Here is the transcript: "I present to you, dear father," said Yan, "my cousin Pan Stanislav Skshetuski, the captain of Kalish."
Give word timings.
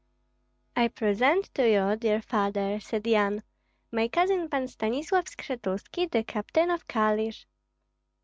"I 0.75 0.87
present 0.87 1.53
to 1.53 1.69
you, 1.69 1.95
dear 1.95 2.23
father," 2.23 2.79
said 2.79 3.05
Yan, 3.05 3.43
"my 3.91 4.07
cousin 4.07 4.49
Pan 4.49 4.67
Stanislav 4.67 5.25
Skshetuski, 5.25 6.09
the 6.09 6.23
captain 6.23 6.71
of 6.71 6.87
Kalish." 6.87 7.45